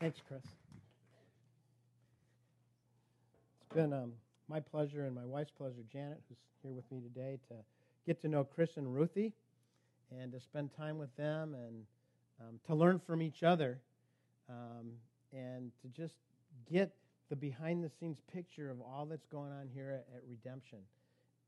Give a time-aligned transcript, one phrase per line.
[0.00, 0.40] Thanks, Chris.
[3.60, 4.12] It's been um,
[4.48, 7.56] my pleasure and my wife's pleasure, Janet, who's here with me today, to
[8.06, 9.34] get to know Chris and Ruthie
[10.10, 11.84] and to spend time with them and
[12.40, 13.78] um, to learn from each other
[14.48, 14.92] um,
[15.34, 16.14] and to just
[16.72, 16.94] get
[17.28, 20.78] the behind the scenes picture of all that's going on here at, at Redemption.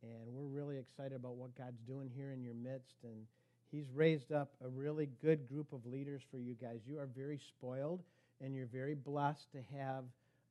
[0.03, 2.97] And we're really excited about what God's doing here in your midst.
[3.03, 3.25] And
[3.71, 6.81] He's raised up a really good group of leaders for you guys.
[6.87, 8.03] You are very spoiled
[8.43, 10.05] and you're very blessed to have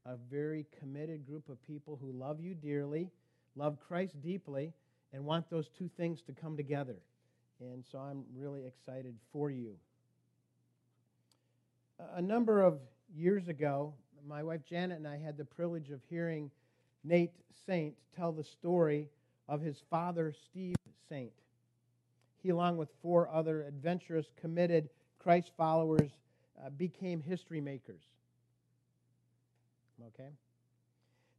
[0.06, 3.12] a very committed group of people who love you dearly,
[3.56, 4.74] love Christ deeply,
[5.14, 6.96] and want those two things to come together.
[7.60, 9.76] And so I'm really excited for you.
[12.16, 12.80] A number of
[13.14, 13.94] years ago,
[14.28, 16.50] my wife Janet and I had the privilege of hearing
[17.04, 17.34] Nate
[17.66, 19.10] Saint tell the story
[19.48, 20.76] of his father, Steve
[21.10, 21.32] Saint.
[22.42, 24.90] He, along with four other adventurous, committed
[25.20, 26.12] Christ followers,
[26.64, 28.02] uh, became history makers.
[30.08, 30.30] Okay?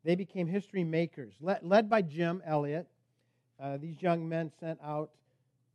[0.05, 1.35] They became history makers.
[1.41, 2.87] Le- led by Jim Elliot,
[3.61, 5.11] uh, these young men sent out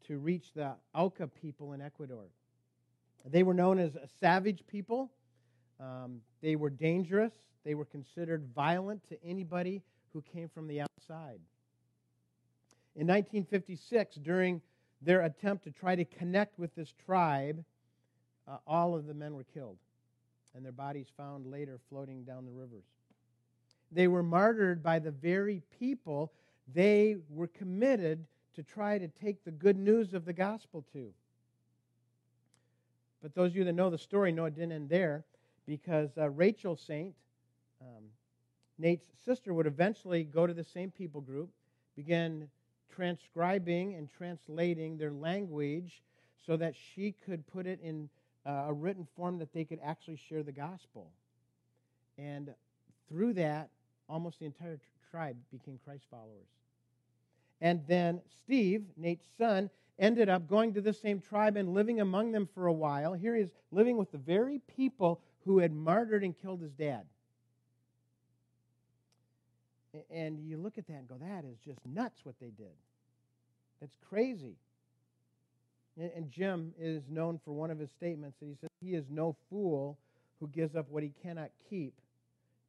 [0.08, 2.26] to reach the Auca people in Ecuador.
[3.26, 5.12] They were known as a savage people.
[5.80, 7.34] Um, they were dangerous.
[7.66, 9.82] They were considered violent to anybody
[10.14, 11.40] who came from the outside.
[12.96, 14.62] In 1956, during
[15.02, 17.64] their attempt to try to connect with this tribe,
[18.48, 19.78] uh, all of the men were killed,
[20.56, 22.86] and their bodies found later floating down the rivers.
[23.92, 26.32] They were martyred by the very people
[26.74, 31.14] they were committed to try to take the good news of the gospel to.
[33.22, 35.26] But those of you that know the story know it didn't end there
[35.66, 37.14] because uh, Rachel Saint,
[37.82, 38.04] um,
[38.78, 41.50] Nate's sister, would eventually go to the same people group,
[41.96, 42.48] begin
[42.94, 46.02] transcribing and translating their language
[46.46, 48.10] so that she could put it in
[48.48, 51.12] uh, a written form that they could actually share the gospel.
[52.18, 52.54] And
[53.10, 53.70] through that,
[54.10, 54.80] almost the entire
[55.12, 56.48] tribe became Christ followers.
[57.62, 62.32] And then Steve, Nate's son, ended up going to the same tribe and living among
[62.32, 63.14] them for a while.
[63.14, 67.04] Here he is living with the very people who had martyred and killed his dad.
[70.12, 72.76] And you look at that and go, that is just nuts what they did.
[73.82, 74.56] That's crazy.
[75.98, 79.36] And Jim is known for one of his statements that he says, He is no
[79.50, 79.98] fool
[80.40, 81.94] who gives up what he cannot keep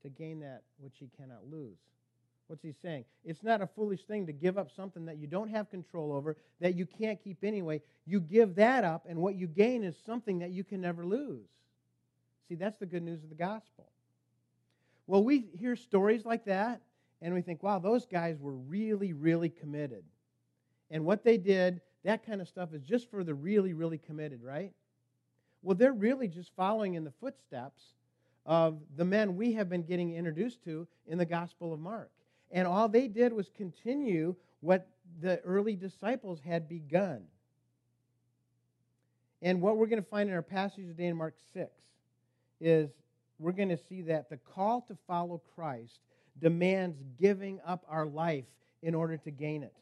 [0.02, 1.76] to gain that which he cannot lose.
[2.46, 3.04] What's he saying?
[3.24, 6.38] It's not a foolish thing to give up something that you don't have control over,
[6.60, 7.82] that you can't keep anyway.
[8.06, 11.46] You give that up, and what you gain is something that you can never lose.
[12.48, 13.90] See, that's the good news of the gospel.
[15.06, 16.80] Well, we hear stories like that,
[17.20, 20.04] and we think, wow, those guys were really, really committed.
[20.90, 24.42] And what they did, that kind of stuff is just for the really, really committed,
[24.42, 24.72] right?
[25.62, 27.82] Well, they're really just following in the footsteps
[28.46, 32.10] of the men we have been getting introduced to in the Gospel of Mark.
[32.50, 34.88] And all they did was continue what
[35.20, 37.24] the early disciples had begun.
[39.42, 41.70] And what we're going to find in our passage today in Mark 6
[42.58, 42.88] is
[43.38, 46.00] we're going to see that the call to follow Christ
[46.40, 48.46] demands giving up our life
[48.82, 49.75] in order to gain it.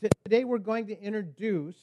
[0.00, 1.76] Today we're going to introduce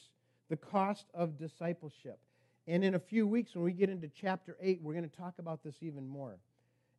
[0.48, 2.18] the cost of discipleship.
[2.66, 5.34] And in a few weeks, when we get into chapter 8, we're going to talk
[5.38, 6.36] about this even more.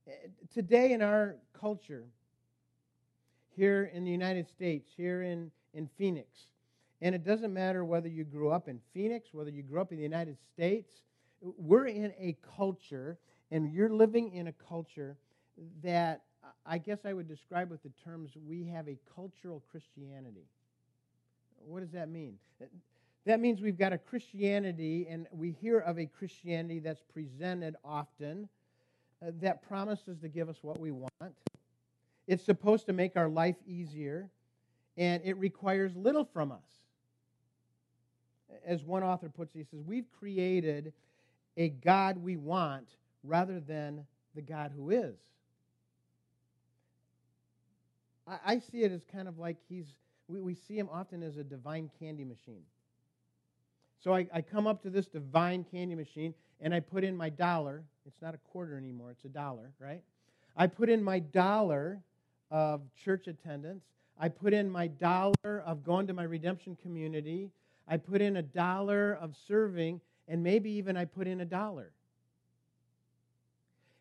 [0.08, 0.12] Eh,
[0.54, 2.04] today in our culture,
[3.56, 6.28] here in the United States, here in, in Phoenix,
[7.02, 9.98] and it doesn't matter whether you grew up in Phoenix, whether you grew up in
[9.98, 10.92] the United States,
[11.42, 13.18] we're in a culture,
[13.52, 15.16] and you're living in a culture
[15.82, 16.24] that
[16.66, 20.48] I guess I would describe with the terms we have a cultural Christianity.
[21.68, 22.36] What does that mean?
[23.26, 28.48] That means we've got a Christianity, and we hear of a Christianity that's presented often
[29.26, 31.12] uh, that promises to give us what we want.
[32.28, 34.30] It's supposed to make our life easier,
[34.98, 36.66] and it requires little from us.
[38.66, 40.94] As one author puts it, he says, We've created
[41.58, 42.88] a God we want
[43.24, 44.06] rather than
[44.36, 45.16] the God who is.
[48.28, 49.88] I, I see it as kind of like he's,
[50.28, 52.64] we, we see him often as a divine candy machine.
[54.04, 57.30] So I, I come up to this divine candy machine and I put in my
[57.30, 57.84] dollar.
[58.06, 60.02] It's not a quarter anymore, it's a dollar, right?
[60.56, 62.00] I put in my dollar
[62.52, 63.84] of church attendance.
[64.20, 67.52] I put in my dollar of going to my redemption community.
[67.88, 71.92] I put in a dollar of serving, and maybe even I put in a dollar.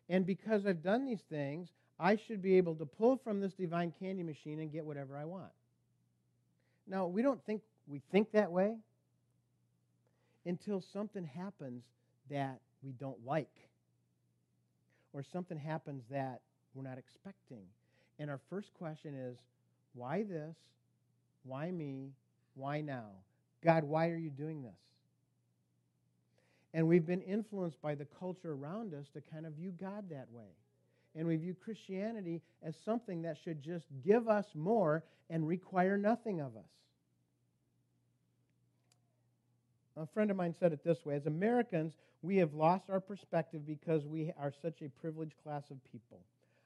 [0.07, 1.69] And because I've done these things,
[1.99, 5.25] I should be able to pull from this divine candy machine and get whatever I
[5.25, 5.51] want.
[6.87, 8.75] Now, we don't think we think that way
[10.45, 11.83] until something happens
[12.29, 13.49] that we don't like.
[15.15, 16.41] or something happens that
[16.73, 17.63] we're not expecting.
[18.19, 19.37] And our first question is,
[19.93, 20.55] why this?
[21.43, 22.11] Why me?
[22.53, 23.07] Why now?
[23.63, 24.73] God, why are you doing this?
[26.73, 30.27] And we've been influenced by the culture around us to kind of view God that
[30.31, 30.51] way.
[31.15, 36.41] And we view Christianity as something that should just give us more and require nothing
[36.41, 36.69] of us.
[39.97, 43.65] A friend of mine said it this way As Americans, we have lost our perspective
[43.65, 46.19] because we are such a privileged class of people.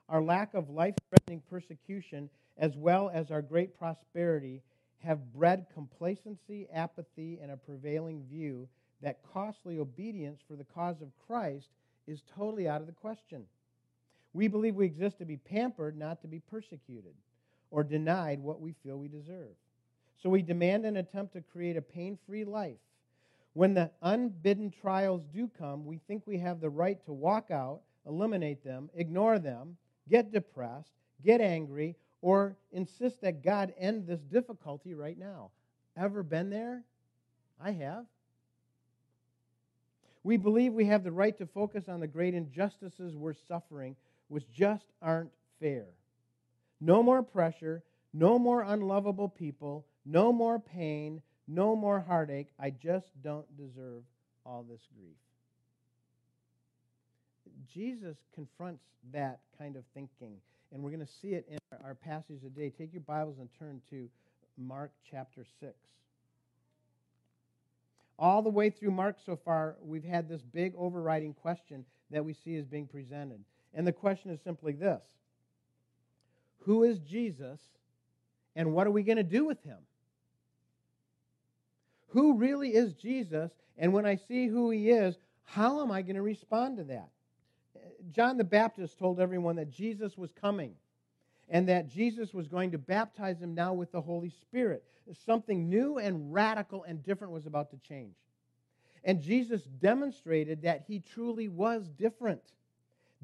[0.08, 4.64] Our lack of life threatening persecution, as well as our great prosperity,
[5.04, 8.68] have bred complacency, apathy, and a prevailing view
[9.02, 11.70] that costly obedience for the cause of Christ
[12.08, 13.46] is totally out of the question.
[14.34, 17.14] We believe we exist to be pampered, not to be persecuted
[17.72, 19.56] or denied what we feel we deserve.
[20.22, 22.78] So we demand and attempt to create a pain free life.
[23.54, 27.82] When the unbidden trials do come, we think we have the right to walk out,
[28.08, 29.78] eliminate them, ignore them,
[30.10, 30.92] get depressed,
[31.24, 35.52] get angry, or insist that God end this difficulty right now.
[35.98, 36.84] Ever been there?
[37.62, 38.06] I have.
[40.24, 43.96] We believe we have the right to focus on the great injustices we're suffering,
[44.30, 45.86] which just aren't fair.
[46.80, 47.84] No more pressure,
[48.14, 52.48] no more unlovable people, no more pain, no more heartache.
[52.60, 54.04] I just don't deserve
[54.46, 55.18] all this grief.
[57.74, 60.38] Jesus confronts that kind of thinking,
[60.72, 62.72] and we're going to see it in our passage today.
[62.76, 64.08] Take your Bibles and turn to
[64.58, 65.74] Mark chapter 6.
[68.18, 72.34] All the way through Mark so far, we've had this big overriding question that we
[72.34, 73.40] see is being presented.
[73.74, 75.04] And the question is simply this
[76.60, 77.60] Who is Jesus,
[78.56, 79.80] and what are we going to do with him?
[82.10, 83.52] Who really is Jesus?
[83.78, 87.10] And when I see who he is, how am I going to respond to that?
[88.12, 90.74] John the Baptist told everyone that Jesus was coming
[91.50, 94.84] and that Jesus was going to baptize them now with the Holy Spirit.
[95.26, 98.16] Something new and radical and different was about to change.
[99.04, 102.42] And Jesus demonstrated that he truly was different.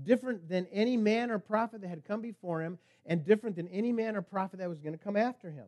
[0.04, 3.92] Different than any man or prophet that had come before him, and different than any
[3.92, 5.68] man or prophet that was going to come after him.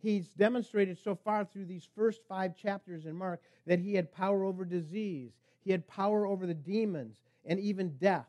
[0.00, 4.44] He's demonstrated so far through these first five chapters in Mark that he had power
[4.44, 5.32] over disease,
[5.64, 8.28] he had power over the demons, and even death.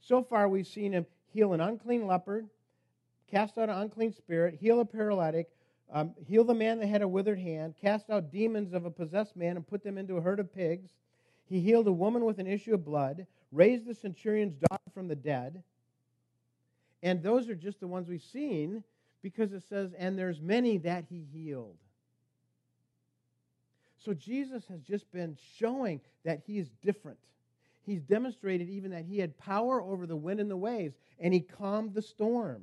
[0.00, 2.48] So far, we've seen him heal an unclean leopard,
[3.30, 5.48] cast out an unclean spirit, heal a paralytic,
[5.90, 9.36] um, heal the man that had a withered hand, cast out demons of a possessed
[9.36, 10.90] man and put them into a herd of pigs.
[11.46, 15.16] He healed a woman with an issue of blood, raised the centurion's daughter from the
[15.16, 15.62] dead.
[17.02, 18.82] And those are just the ones we've seen
[19.22, 21.76] because it says, and there's many that he healed.
[24.04, 27.18] So Jesus has just been showing that he is different
[27.84, 31.40] he's demonstrated even that he had power over the wind and the waves, and he
[31.40, 32.62] calmed the storm.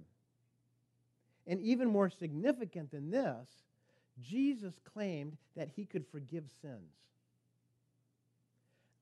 [1.48, 3.48] And even more significant than this,
[4.22, 6.92] Jesus claimed that he could forgive sins.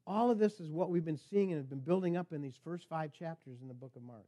[0.09, 2.57] All of this is what we've been seeing and have been building up in these
[2.63, 4.25] first five chapters in the book of Mark.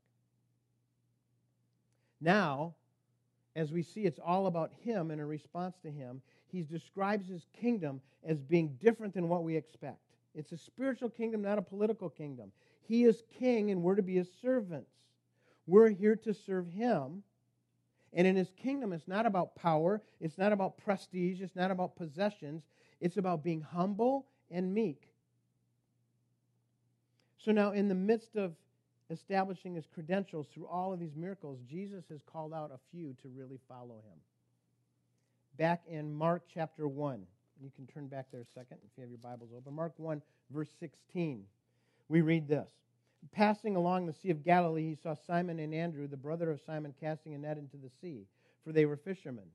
[2.22, 2.76] Now,
[3.56, 7.48] as we see it's all about him and a response to him, he describes his
[7.60, 9.98] kingdom as being different than what we expect.
[10.36, 12.52] It's a spiritual kingdom, not a political kingdom.
[12.88, 14.92] He is king, and we're to be his servants.
[15.66, 17.24] We're here to serve him.
[18.14, 21.96] And in his kingdom, it's not about power, it's not about prestige, it's not about
[21.96, 22.62] possessions.
[23.00, 25.11] It's about being humble and meek.
[27.44, 28.54] So now, in the midst of
[29.10, 33.30] establishing his credentials through all of these miracles, Jesus has called out a few to
[33.30, 34.20] really follow him.
[35.58, 37.26] Back in Mark chapter 1.
[37.62, 39.74] You can turn back there a second if you have your Bibles open.
[39.74, 40.22] Mark 1,
[40.52, 41.44] verse 16.
[42.10, 42.70] We read this.
[43.32, 46.94] Passing along the Sea of Galilee, he saw Simon and Andrew, the brother of Simon,
[47.00, 48.26] casting a net into the sea,
[48.64, 49.46] for they were fishermen.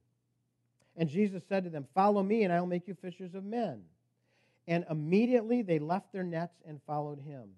[0.96, 3.82] And Jesus said to them, Follow me, and I will make you fishers of men.
[4.68, 7.50] And immediately they left their nets and followed him.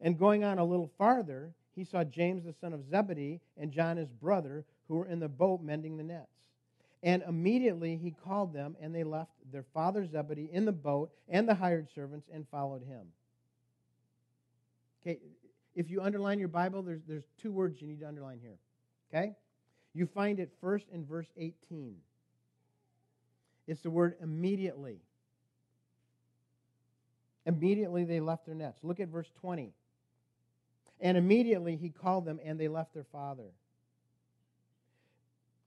[0.00, 3.96] And going on a little farther, he saw James the son of Zebedee and John
[3.96, 6.28] his brother, who were in the boat mending the nets.
[7.02, 11.48] And immediately he called them, and they left their father Zebedee in the boat and
[11.48, 13.06] the hired servants and followed him.
[15.02, 15.18] Okay,
[15.74, 18.58] if you underline your Bible, there's, there's two words you need to underline here.
[19.12, 19.34] Okay?
[19.94, 21.96] You find it first in verse 18.
[23.66, 25.00] It's the word immediately.
[27.46, 28.78] Immediately they left their nets.
[28.82, 29.72] Look at verse 20.
[31.00, 33.50] And immediately he called them, and they left their father.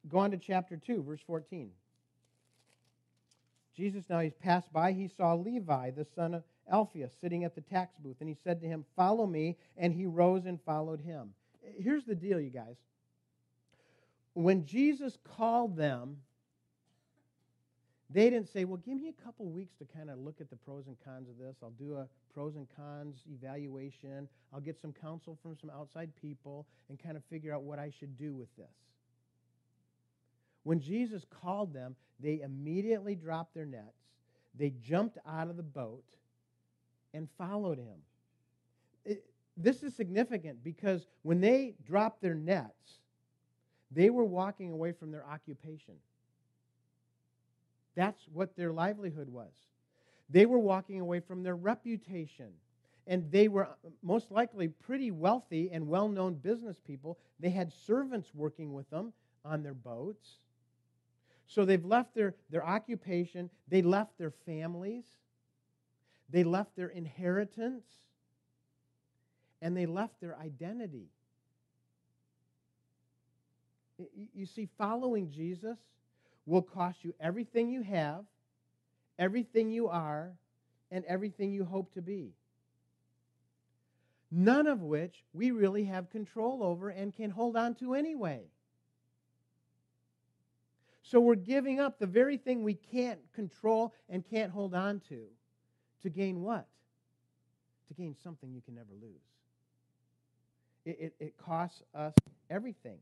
[0.10, 1.72] Go on to chapter 2, verse 14.
[3.76, 7.62] Jesus, now he's passed by, he saw Levi, the son of Alphaeus sitting at the
[7.62, 9.58] tax booth, and he said to him, Follow me.
[9.78, 11.34] And he rose and followed him.
[11.80, 12.76] Here's the deal, you guys.
[14.34, 16.18] When Jesus called them,
[18.14, 20.56] they didn't say, Well, give me a couple weeks to kind of look at the
[20.56, 21.56] pros and cons of this.
[21.64, 24.28] I'll do a pros and cons evaluation.
[24.54, 27.92] I'll get some counsel from some outside people and kind of figure out what I
[27.98, 28.68] should do with this.
[30.64, 33.98] When Jesus called them, they immediately dropped their nets,
[34.56, 36.06] they jumped out of the boat,
[37.14, 37.98] and followed him.
[39.06, 39.26] It,
[39.58, 43.00] this is significant because when they dropped their nets,
[43.92, 45.96] they were walking away from their occupation.
[47.96, 49.52] That's what their livelihood was.
[50.30, 52.50] They were walking away from their reputation.
[53.06, 57.18] And they were uh, most likely pretty wealthy and well known business people.
[57.40, 60.38] They had servants working with them on their boats.
[61.48, 65.04] So they've left their, their occupation, they left their families,
[66.30, 67.86] they left their inheritance,
[69.62, 71.10] and they left their identity.
[74.34, 75.78] You see, following Jesus
[76.46, 78.26] will cost you everything you have,
[79.18, 80.34] everything you are,
[80.92, 82.34] and everything you hope to be.
[84.32, 88.42] None of which we really have control over and can hold on to anyway.
[91.04, 95.26] So we're giving up the very thing we can't control and can't hold on to
[96.02, 96.68] to gain what?
[97.90, 99.22] To gain something you can never lose.
[100.86, 102.14] It, it, it costs us
[102.50, 102.98] everything.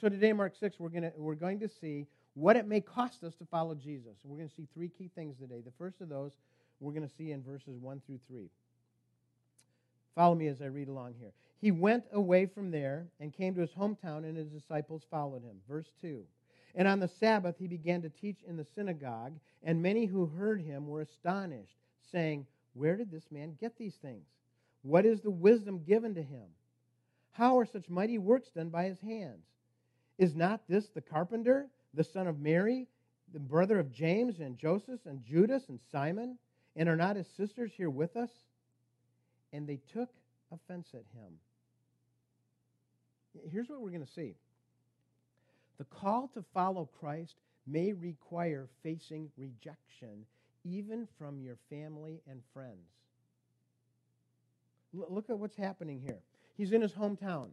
[0.00, 3.34] So today, Mark 6, we're, gonna, we're going to see what it may cost us
[3.36, 4.16] to follow Jesus.
[4.22, 5.60] We're going to see three key things today.
[5.64, 6.30] The first of those
[6.78, 8.48] we're going to see in verses 1 through 3.
[10.14, 11.32] Follow me as I read along here.
[11.60, 15.56] He went away from there and came to his hometown, and his disciples followed him.
[15.68, 16.22] Verse 2.
[16.76, 19.32] And on the Sabbath he began to teach in the synagogue,
[19.64, 21.74] and many who heard him were astonished,
[22.12, 24.26] saying, Where did this man get these things?
[24.82, 26.46] What is the wisdom given to him?
[27.32, 29.42] How are such mighty works done by his hands?
[30.18, 32.88] Is not this the carpenter, the son of Mary,
[33.32, 36.38] the brother of James and Joseph and Judas and Simon?
[36.76, 38.30] And are not his sisters here with us?
[39.52, 40.10] And they took
[40.52, 41.32] offense at him.
[43.50, 44.34] Here's what we're going to see
[45.78, 50.26] the call to follow Christ may require facing rejection,
[50.64, 52.88] even from your family and friends.
[54.96, 56.18] L- look at what's happening here.
[56.56, 57.50] He's in his hometown.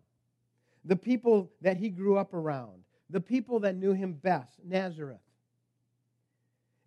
[0.86, 5.20] The people that he grew up around, the people that knew him best, Nazareth.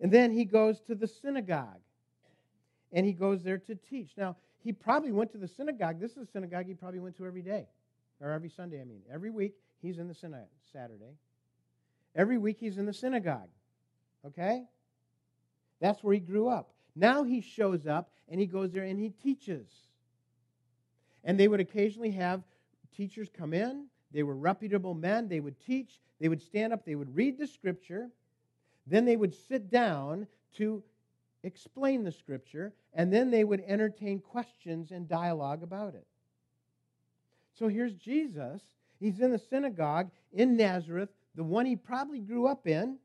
[0.00, 1.80] And then he goes to the synagogue
[2.92, 4.10] and he goes there to teach.
[4.16, 6.00] Now, he probably went to the synagogue.
[6.00, 7.66] This is a synagogue he probably went to every day,
[8.20, 9.02] or every Sunday, I mean.
[9.12, 11.16] Every week, he's in the synagogue, Saturday.
[12.14, 13.48] Every week, he's in the synagogue.
[14.26, 14.64] Okay?
[15.80, 16.70] That's where he grew up.
[16.96, 19.68] Now he shows up and he goes there and he teaches.
[21.22, 22.42] And they would occasionally have
[22.96, 23.86] teachers come in.
[24.10, 25.28] They were reputable men.
[25.28, 26.00] They would teach.
[26.20, 26.84] They would stand up.
[26.84, 28.08] They would read the scripture.
[28.86, 30.26] Then they would sit down
[30.56, 30.82] to
[31.44, 36.06] explain the scripture, and then they would entertain questions and dialogue about it.
[37.58, 38.62] So here's Jesus.
[38.98, 42.98] He's in the synagogue in Nazareth, the one he probably grew up in,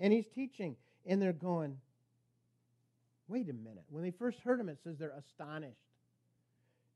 [0.00, 0.76] and he's teaching.
[1.04, 1.76] And they're going,
[3.28, 3.84] wait a minute.
[3.90, 5.76] When they first heard him, it says they're astonished.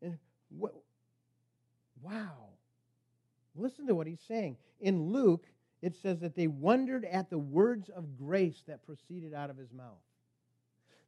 [0.00, 0.18] And
[0.56, 0.74] what,
[2.02, 2.48] wow.
[3.54, 4.56] Listen to what he's saying.
[4.80, 5.46] In Luke,
[5.80, 9.72] it says that they wondered at the words of grace that proceeded out of his
[9.72, 10.00] mouth.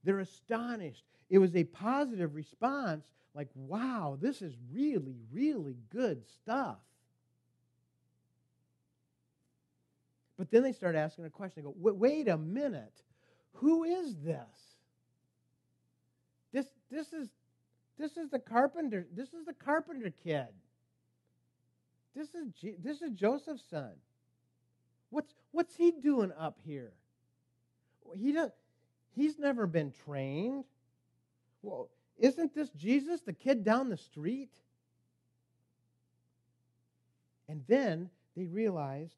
[0.02, 1.04] They're astonished.
[1.30, 6.78] It was a positive response, like, wow, this is really, really good stuff.
[10.36, 11.62] But then they start asking a question.
[11.62, 13.02] They go, wait a minute.
[13.54, 14.74] Who is this?
[16.52, 17.28] This, this, is,
[17.98, 19.06] this is the carpenter.
[19.14, 20.48] This is the carpenter kid.
[22.14, 22.48] This is,
[22.82, 23.92] this is Joseph's son.
[25.10, 26.92] What's, what's he doing up here?
[28.16, 28.50] He does,
[29.14, 30.64] He's never been trained.
[31.62, 34.50] Well, isn't this Jesus, the kid down the street?
[37.48, 39.14] And then they realized,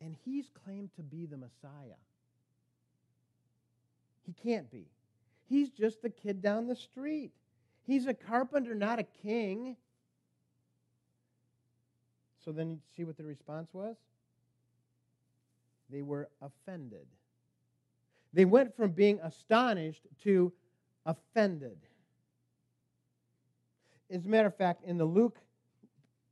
[0.00, 1.98] and he's claimed to be the Messiah.
[4.26, 4.86] He can't be.
[5.48, 7.32] He's just the kid down the street.
[7.86, 9.76] He's a carpenter, not a king.
[12.44, 13.96] So then you see what the response was?
[15.90, 17.06] They were offended.
[18.32, 20.52] They went from being astonished to
[21.06, 21.78] offended.
[24.10, 25.38] As a matter of fact, in the Luke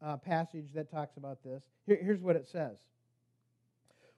[0.02, 2.76] uh, passage that talks about this, here, here's what it says.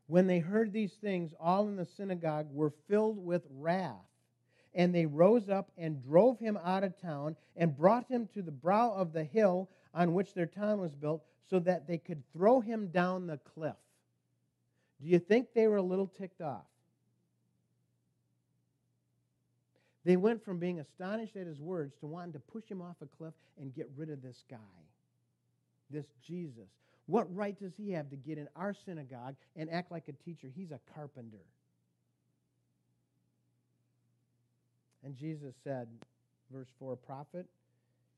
[0.07, 4.07] When they heard these things, all in the synagogue were filled with wrath
[4.75, 8.51] And they rose up and drove him out of town and brought him to the
[8.51, 12.61] brow of the hill on which their town was built so that they could throw
[12.61, 13.77] him down the cliff.
[15.01, 16.65] Do you think they were a little ticked off?
[20.05, 23.07] They went from being astonished at his words to wanting to push him off a
[23.07, 24.57] cliff and get rid of this guy,
[25.91, 26.69] this Jesus.
[27.07, 30.49] What right does he have to get in our synagogue and act like a teacher?
[30.55, 31.45] He's a carpenter.
[35.05, 35.89] And Jesus said,
[36.51, 37.47] verse 4 prophet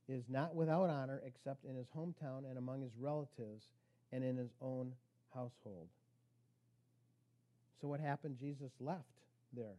[0.08, 3.64] is not without honor except in his hometown and among his relatives
[4.12, 4.92] and in his own
[5.34, 5.88] household.
[7.80, 8.36] So what happened?
[8.40, 9.02] Jesus left
[9.52, 9.76] there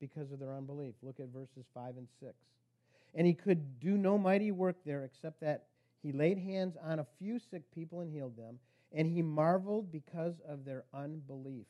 [0.00, 0.94] because of their unbelief.
[1.02, 2.34] Look at verses 5 and 6.
[3.14, 5.64] And he could do no mighty work there except that
[6.02, 8.58] he laid hands on a few sick people and healed them.
[8.92, 11.66] And he marveled because of their unbelief.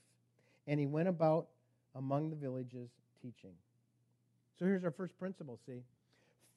[0.67, 1.49] And he went about
[1.95, 2.89] among the villages
[3.21, 3.53] teaching.
[4.59, 5.83] So here's our first principle see?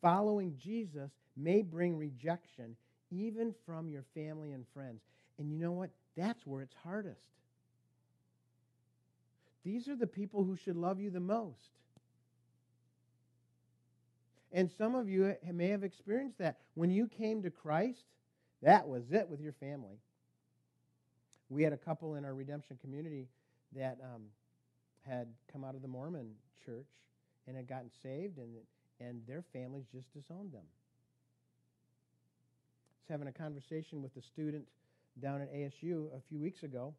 [0.06, 2.76] Following Jesus may bring rejection
[3.10, 5.02] even from your family and friends.
[5.40, 5.90] And you know what?
[6.16, 7.26] That's where it's hardest.
[9.64, 11.72] These are the people who should love you the most.
[14.52, 16.60] And some of you may have experienced that.
[16.76, 18.04] When you came to Christ,
[18.62, 19.98] that was it with your family.
[21.50, 23.28] We had a couple in our redemption community
[23.76, 24.26] that um,
[25.02, 26.30] had come out of the Mormon
[26.64, 26.86] church
[27.48, 28.56] and had gotten saved, and,
[29.00, 30.64] and their families just disowned them.
[32.90, 34.66] I was having a conversation with a student
[35.22, 36.94] down at ASU a few weeks ago,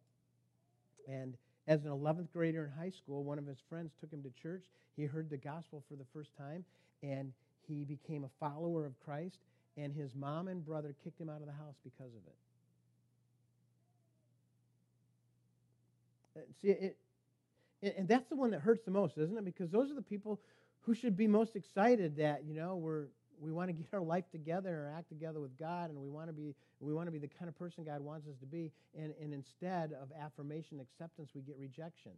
[1.08, 1.36] and
[1.68, 4.64] as an 11th grader in high school, one of his friends took him to church.
[4.96, 6.64] He heard the gospel for the first time,
[7.02, 7.32] and
[7.66, 9.38] he became a follower of Christ,
[9.76, 12.36] and his mom and brother kicked him out of the house because of it.
[16.36, 16.96] Uh, see, it,
[17.96, 19.44] and that's the one that hurts the most, isn't it?
[19.44, 20.40] Because those are the people
[20.82, 23.06] who should be most excited that, you know, we're
[23.38, 26.28] we want to get our life together and act together with God, and we want
[26.28, 28.72] to be we want to be the kind of person God wants us to be.
[28.98, 32.12] And, and instead of affirmation, acceptance, we get rejection.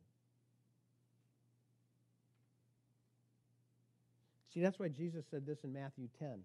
[4.52, 6.40] See, that's why Jesus said this in Matthew 10.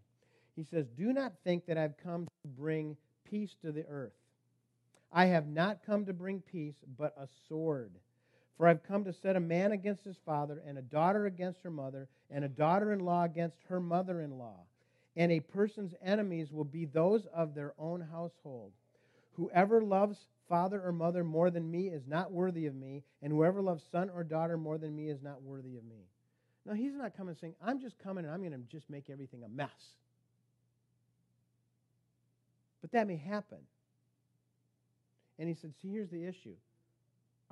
[0.56, 2.96] He says, Do not think that I've come to bring
[3.30, 4.14] peace to the earth.
[5.12, 7.92] I have not come to bring peace, but a sword.
[8.58, 11.72] For I've come to set a man against his father, and a daughter against her
[11.72, 14.60] mother, and a daughter in law against her mother in law.
[15.16, 18.72] And a person's enemies will be those of their own household.
[19.34, 23.62] Whoever loves father or mother more than me is not worthy of me, and whoever
[23.62, 26.06] loves son or daughter more than me is not worthy of me.
[26.66, 29.44] Now, he's not coming saying, I'm just coming and I'm going to just make everything
[29.44, 29.70] a mess.
[32.82, 33.60] But that may happen.
[35.40, 36.56] And he said, See, here's the issue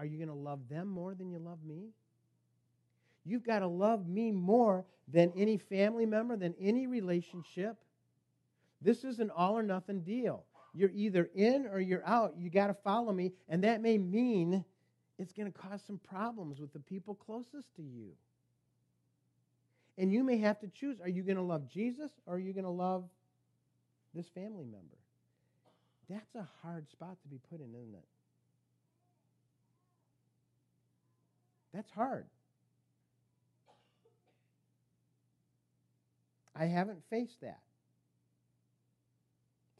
[0.02, 1.92] are you going to love them more than you love me?
[3.24, 7.78] You've got to love me more than any family member, than any relationship.
[8.82, 10.44] This is an all or nothing deal.
[10.74, 12.34] You're either in or you're out.
[12.36, 14.66] You got to follow me, and that may mean
[15.20, 18.14] it's going to cause some problems with the people closest to you.
[20.00, 22.54] And you may have to choose are you going to love Jesus or are you
[22.54, 23.04] going to love
[24.16, 24.98] this family member?
[26.10, 28.06] That's a hard spot to be put in, isn't it?
[31.74, 32.26] That's hard.
[36.56, 37.60] I haven't faced that.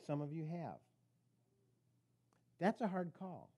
[0.08, 0.78] Some of you have.
[2.60, 3.50] That's a hard call.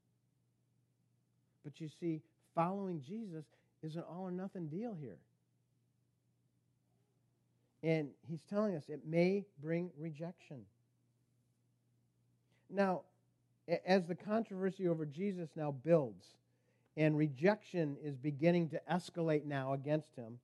[1.63, 2.22] But you see,
[2.56, 3.46] following Jesus
[3.82, 5.17] is an all or nothing deal here.
[7.84, 10.62] And he's telling us it may bring rejection.
[12.69, 13.02] Now,
[13.86, 16.26] as the controversy over Jesus now builds,
[16.95, 20.39] and rejection is beginning to escalate now against him.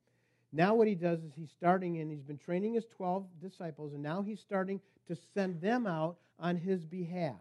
[0.51, 4.01] Now, what he does is he's starting, and he's been training his 12 disciples, and
[4.01, 7.35] now he's starting to send them out on his behalf.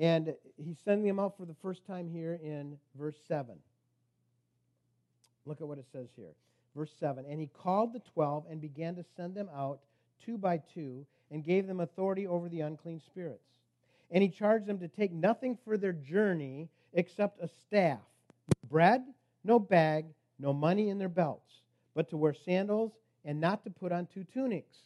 [0.00, 3.54] And he's sending them out for the first time here in verse 7.
[5.46, 6.34] Look at what it says here.
[6.76, 9.80] Verse 7 And he called the 12 and began to send them out
[10.24, 13.60] two by two, and gave them authority over the unclean spirits.
[14.10, 18.00] And he charged them to take nothing for their journey except a staff,
[18.68, 19.02] bread,
[19.44, 20.06] no bag,
[20.38, 21.62] no money in their belts,
[21.94, 22.92] but to wear sandals
[23.24, 24.76] and not to put on two tunics.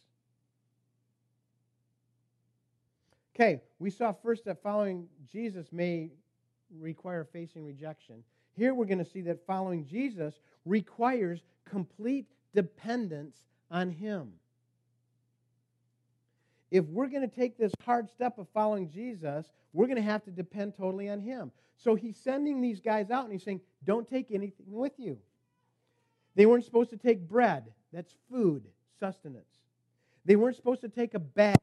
[3.35, 6.11] Okay, we saw first that following Jesus may
[6.79, 8.23] require facing rejection.
[8.55, 10.35] Here we're going to see that following Jesus
[10.65, 13.35] requires complete dependence
[13.71, 14.33] on Him
[16.73, 20.23] if we're going to take this hard step of following Jesus, we're going to have
[20.23, 21.51] to depend totally on Him.
[21.77, 25.19] So he's sending these guys out and he's saying, don't take anything with you.
[26.33, 27.65] They weren't supposed to take bread.
[27.93, 28.63] That's food,
[28.99, 29.59] sustenance.
[30.25, 31.59] They weren't supposed to take a bag.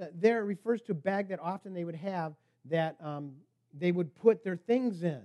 [0.00, 2.34] Uh, there it refers to a bag that often they would have
[2.66, 3.32] that um,
[3.76, 5.22] they would put their things in.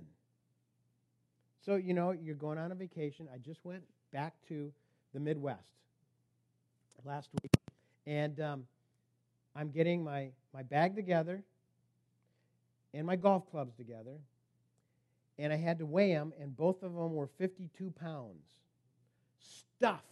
[1.64, 3.28] So, you know, you're going on a vacation.
[3.32, 4.72] I just went back to
[5.14, 5.60] the Midwest
[7.04, 7.52] last week.
[8.04, 8.64] And um,
[9.54, 11.42] I'm getting my, my bag together
[12.94, 14.18] and my golf clubs together.
[15.38, 18.44] And I had to weigh them, and both of them were 52 pounds.
[19.38, 20.02] Stuff.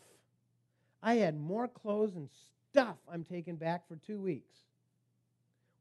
[1.02, 2.28] I had more clothes and
[2.70, 4.54] stuff I'm taking back for two weeks.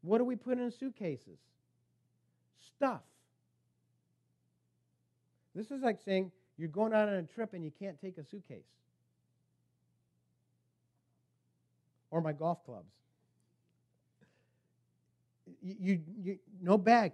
[0.02, 1.40] What do we put in suitcases?
[2.76, 3.02] Stuff.
[5.56, 8.24] This is like saying you're going out on a trip and you can't take a
[8.24, 8.64] suitcase.
[12.12, 12.92] Or my golf clubs.
[15.62, 17.14] You, you, no bag.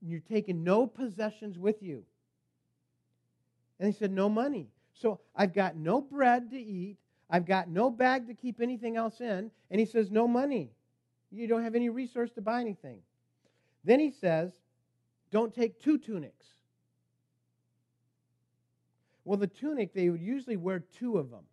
[0.00, 2.04] You're taking no possessions with you.
[3.78, 4.68] And he said, no money.
[4.92, 6.98] So I've got no bread to eat.
[7.30, 9.50] I've got no bag to keep anything else in.
[9.70, 10.70] And he says, no money.
[11.30, 12.98] You don't have any resource to buy anything.
[13.84, 14.52] Then he says,
[15.30, 16.46] don't take two tunics.
[19.24, 21.44] Well, the tunic, they would usually wear two of them.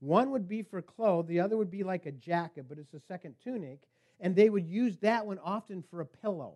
[0.00, 3.00] One would be for clothes, the other would be like a jacket, but it's a
[3.00, 3.80] second tunic,
[4.20, 6.54] and they would use that one often for a pillow.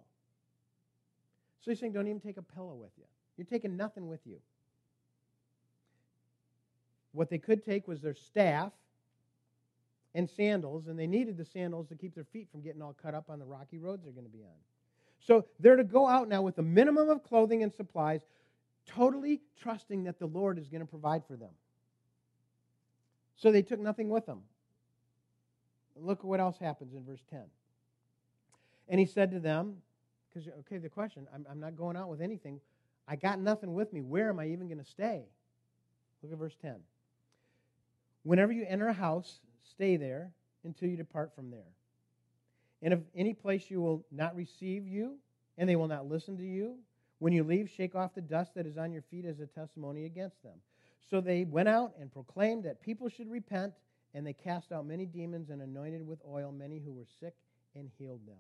[1.63, 3.05] So he's saying, don't even take a pillow with you.
[3.37, 4.37] You're taking nothing with you.
[7.13, 8.73] What they could take was their staff
[10.15, 13.15] and sandals, and they needed the sandals to keep their feet from getting all cut
[13.15, 14.59] up on the rocky roads they're going to be on.
[15.21, 18.21] So they're to go out now with a minimum of clothing and supplies,
[18.87, 21.51] totally trusting that the Lord is going to provide for them.
[23.37, 24.43] So they took nothing with them.
[25.97, 27.43] Look at what else happens in verse 10.
[28.89, 29.77] And he said to them,
[30.29, 32.61] because, okay, the question, I'm, I'm not going out with anything.
[33.07, 34.03] I got nothing with me.
[34.03, 35.25] Where am I even going to stay?
[36.23, 36.77] Look at verse 10.
[38.25, 40.33] Whenever you enter a house, stay there
[40.65, 41.73] until you depart from there.
[42.83, 45.19] And if any place you will not receive you,
[45.57, 46.77] and they will not listen to you,
[47.19, 50.05] when you leave, shake off the dust that is on your feet as a testimony
[50.05, 50.59] against them.
[51.09, 53.73] So they went out and proclaimed that people should repent,
[54.15, 57.35] and they cast out many demons and anointed with oil many who were sick
[57.75, 58.37] and healed them.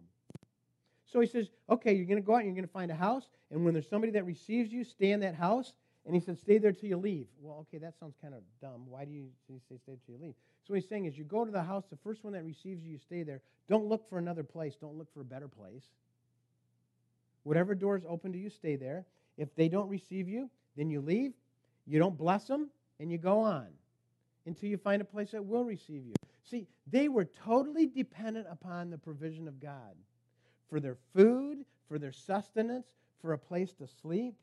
[1.07, 2.95] So he says, okay, you're going to go out and you're going to find a
[2.95, 5.73] house, and when there's somebody that receives you, stay in that house.
[6.07, 7.29] And he said, stay there till you leave.
[7.41, 8.83] Well, okay, that sounds kind of dumb.
[8.91, 10.35] Why do you say stay till you leave?
[10.67, 12.85] So what he's saying is, you go to the house, the first one that receives
[12.85, 13.41] you, you stay there.
[13.69, 14.75] Don't look for another place.
[14.79, 15.85] Don't look for a better place.
[17.45, 19.07] Whatever door is open to you, stay there.
[19.39, 21.33] If they don't receive you, then you leave.
[21.87, 22.69] You don't bless them,
[23.01, 23.69] and you go on
[24.47, 26.15] until you find a place that will receive you.
[26.45, 29.95] See, they were totally dependent upon the provision of God
[30.69, 32.87] for their food, for their sustenance,
[33.21, 34.35] for a place to sleep.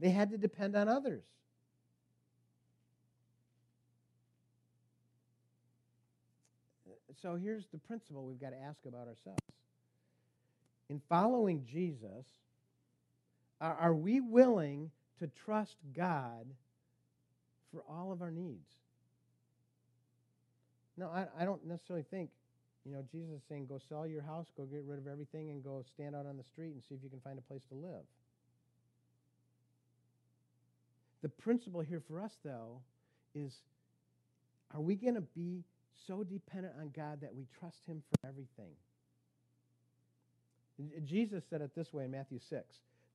[0.00, 1.24] They had to depend on others.
[7.20, 9.40] So here's the principle we've got to ask about ourselves.
[10.90, 12.26] In following Jesus,
[13.60, 16.44] are, we willing to trust God
[17.74, 18.68] for all of our needs?
[20.96, 22.30] No, I, I don't necessarily think,
[22.86, 25.62] you know, Jesus is saying, go sell your house, go get rid of everything, and
[25.64, 27.74] go stand out on the street and see if you can find a place to
[27.74, 28.04] live.
[31.22, 32.80] The principle here for us, though,
[33.34, 33.52] is
[34.72, 35.64] are we going to be
[36.06, 38.74] so dependent on God that we trust Him for everything?
[41.04, 42.64] Jesus said it this way in Matthew 6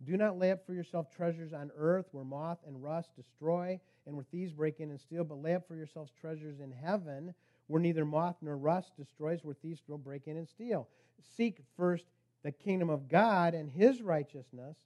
[0.05, 4.15] Do not lay up for yourself treasures on earth where moth and rust destroy and
[4.15, 7.33] where thieves break in and steal, but lay up for yourselves treasures in heaven
[7.67, 10.87] where neither moth nor rust destroys, where thieves don't break in and steal.
[11.35, 12.05] Seek first
[12.43, 14.77] the kingdom of God and His righteousness,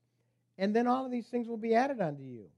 [0.57, 2.49] and then all of these things will be added unto you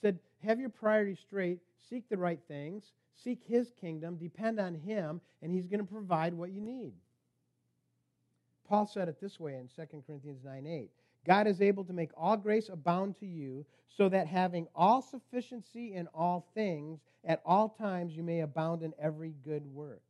[0.00, 1.58] said, Have your priorities straight,
[1.88, 6.34] seek the right things, seek His kingdom, depend on Him, and He's going to provide
[6.34, 6.92] what you need.
[8.70, 10.90] Paul said it this way in 2 Corinthians 9 8.
[11.26, 15.92] God is able to make all grace abound to you, so that having all sufficiency
[15.94, 20.02] in all things, at all times you may abound in every good work.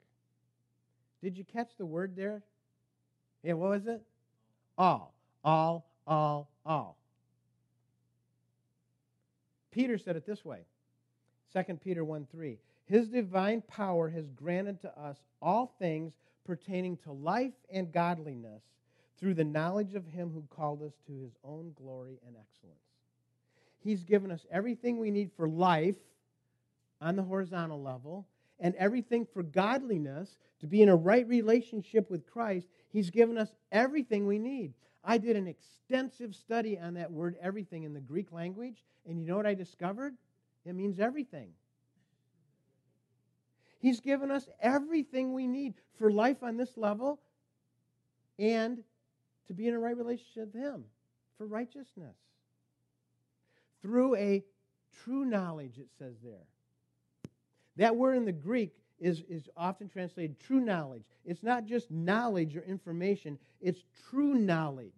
[1.22, 2.42] Did you catch the word there?
[3.42, 4.02] Yeah, what was it?
[4.76, 5.14] All.
[5.42, 6.98] All, all, all.
[9.70, 10.60] Peter said it this way
[11.54, 12.58] 2 Peter 1 3.
[12.84, 16.12] His divine power has granted to us all things
[16.50, 18.64] pertaining to life and godliness
[19.20, 22.80] through the knowledge of him who called us to his own glory and excellence.
[23.78, 25.94] He's given us everything we need for life
[27.00, 28.26] on the horizontal level
[28.58, 32.66] and everything for godliness to be in a right relationship with Christ.
[32.88, 34.72] He's given us everything we need.
[35.04, 39.24] I did an extensive study on that word everything in the Greek language, and you
[39.24, 40.16] know what I discovered?
[40.66, 41.50] It means everything.
[43.80, 47.18] He's given us everything we need for life on this level
[48.38, 48.82] and
[49.46, 50.84] to be in a right relationship with Him
[51.38, 52.14] for righteousness.
[53.82, 54.44] Through a
[55.02, 56.46] true knowledge, it says there.
[57.76, 61.04] That word in the Greek is, is often translated true knowledge.
[61.24, 64.92] It's not just knowledge or information, it's true knowledge.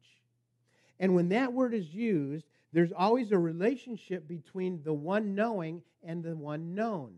[0.99, 6.25] And when that word is used, there's always a relationship between the one knowing and
[6.25, 7.15] the one known.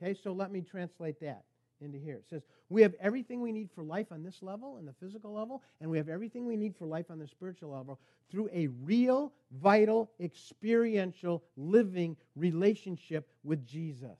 [0.00, 1.44] Okay, so let me translate that
[1.80, 2.16] into here.
[2.16, 5.32] It says, We have everything we need for life on this level, in the physical
[5.32, 7.98] level, and we have everything we need for life on the spiritual level
[8.30, 14.18] through a real, vital, experiential, living relationship with Jesus.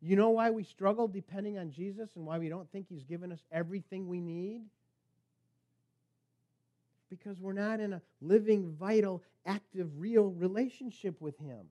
[0.00, 3.32] You know why we struggle depending on Jesus and why we don't think He's given
[3.32, 4.62] us everything we need?
[7.10, 11.66] Because we're not in a living, vital, active, real relationship with Him.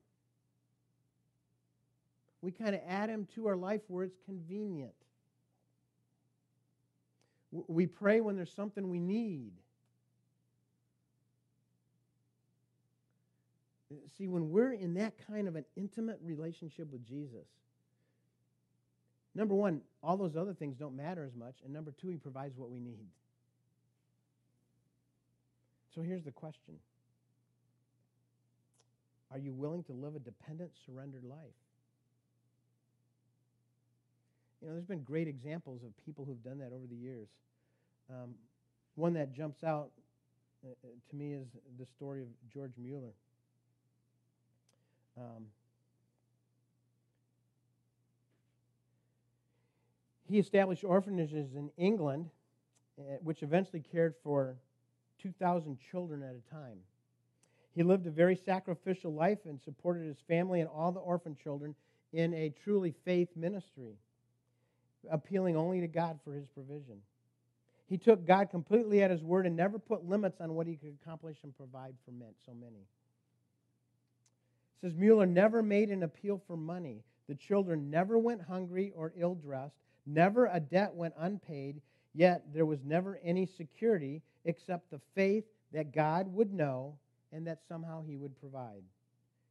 [2.40, 4.94] We kind of add Him to our life where it's convenient.
[7.50, 9.52] We pray when there's something we need.
[14.18, 17.46] See, when we're in that kind of an intimate relationship with Jesus,
[19.38, 21.54] Number one, all those other things don't matter as much.
[21.64, 23.06] And number two, he provides what we need.
[25.94, 26.74] So here's the question
[29.30, 31.54] Are you willing to live a dependent, surrendered life?
[34.60, 37.28] You know, there's been great examples of people who've done that over the years.
[38.10, 38.34] Um,
[38.96, 39.90] one that jumps out
[40.64, 41.46] uh, uh to me is
[41.78, 43.14] the story of George Mueller.
[45.16, 45.46] Um,
[50.28, 52.26] he established orphanages in England,
[52.98, 54.56] uh, which eventually cared for
[55.22, 56.78] 2,000 children at a time.
[57.74, 61.74] He lived a very sacrificial life and supported his family and all the orphan children
[62.12, 63.94] in a truly faith ministry,
[65.10, 67.00] appealing only to God for his provision.
[67.88, 70.96] He took God completely at his word and never put limits on what he could
[71.02, 72.86] accomplish and provide for men, so many.
[74.76, 77.02] It says Mueller never made an appeal for money.
[77.28, 79.74] The children never went hungry or ill dressed.
[80.06, 81.80] Never a debt went unpaid,
[82.14, 86.96] yet there was never any security except the faith that God would know
[87.32, 88.82] and that somehow He would provide.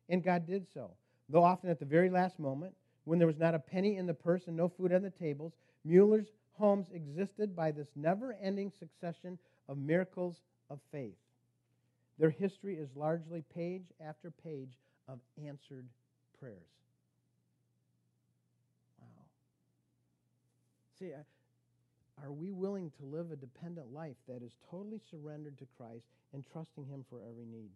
[0.10, 0.91] And God did so.
[1.29, 2.73] Though often at the very last moment,
[3.08, 5.54] when there was not a penny in the purse and no food on the tables,
[5.86, 9.39] Mueller's homes existed by this never ending succession
[9.70, 11.15] of miracles of faith.
[12.20, 15.86] Their history is largely page after page of answered
[16.38, 16.67] prayers.
[21.00, 21.13] See,
[22.22, 26.43] are we willing to live a dependent life that is totally surrendered to Christ and
[26.52, 27.70] trusting Him for every need?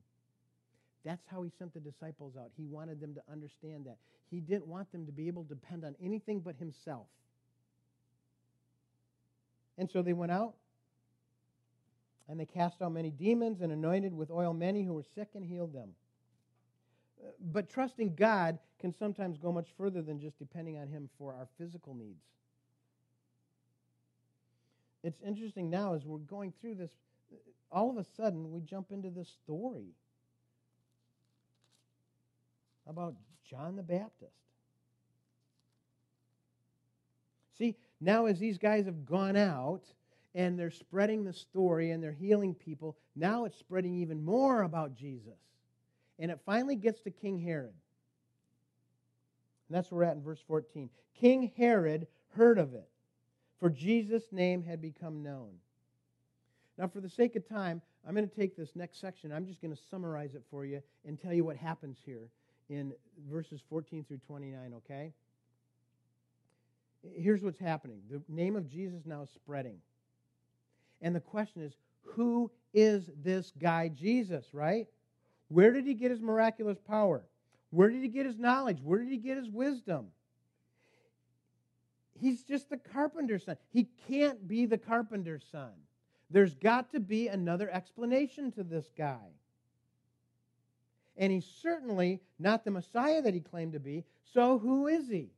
[1.03, 2.51] That's how He sent the disciples out.
[2.55, 3.97] He wanted them to understand that.
[4.29, 7.07] He didn't want them to be able to depend on anything but Himself.
[9.77, 10.53] And so they went out
[12.27, 15.43] and they cast out many demons and anointed with oil many who were sick and
[15.43, 15.89] healed them.
[17.51, 21.47] But trusting God can sometimes go much further than just depending on Him for our
[21.57, 22.23] physical needs
[25.03, 26.91] it's interesting now as we're going through this,
[27.71, 29.87] all of a sudden we jump into this story
[32.87, 33.15] about
[33.49, 34.31] John the Baptist.
[37.57, 39.83] See, now as these guys have gone out
[40.33, 44.95] and they're spreading the story and they're healing people, now it's spreading even more about
[44.95, 45.37] Jesus.
[46.17, 47.73] And it finally gets to King Herod.
[49.69, 50.89] And that's where we're at in verse 14.
[51.15, 52.87] King Herod heard of it
[53.61, 55.51] for Jesus' name had become known.
[56.79, 59.31] Now, for the sake of time, I'm going to take this next section.
[59.31, 62.27] I'm just going to summarize it for you and tell you what happens here
[62.71, 62.93] in
[63.29, 65.11] verses 14 through 29, okay?
[67.17, 69.77] Here's what's happening the name of Jesus now is spreading.
[71.01, 74.87] And the question is who is this guy Jesus, right?
[75.49, 77.25] Where did he get his miraculous power?
[77.71, 78.79] Where did he get his knowledge?
[78.81, 80.07] Where did he get his wisdom?
[82.17, 83.57] He's just the carpenter's son.
[83.69, 85.71] He can't be the carpenter's son.
[86.29, 89.31] There's got to be another explanation to this guy.
[91.17, 94.05] And he's certainly not the Messiah that he claimed to be.
[94.33, 95.29] So who is he?